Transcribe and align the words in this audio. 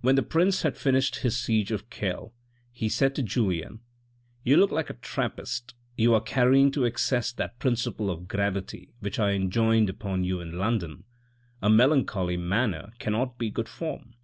When 0.00 0.14
the 0.14 0.22
prince 0.22 0.62
had 0.62 0.78
finished 0.78 1.16
his 1.16 1.36
siege 1.38 1.70
of 1.72 1.90
Kehl, 1.90 2.32
he 2.72 2.88
said 2.88 3.14
to 3.16 3.22
Julien," 3.22 3.80
You 4.42 4.56
look 4.56 4.70
like 4.70 4.88
a 4.88 4.94
Trappist, 4.94 5.74
you 5.94 6.14
are 6.14 6.22
carrying 6.22 6.70
to 6.70 6.86
excess 6.86 7.32
that 7.32 7.58
principle 7.58 8.10
of 8.10 8.28
gravity 8.28 8.94
which 9.00 9.18
I 9.18 9.32
enjoined 9.32 9.90
upon 9.90 10.24
you 10.24 10.40
in 10.40 10.56
London* 10.56 11.04
A 11.60 11.68
melancholy 11.68 12.38
manner 12.38 12.94
cannot 12.98 13.36
be 13.36 13.50
good 13.50 13.68
form. 13.68 14.14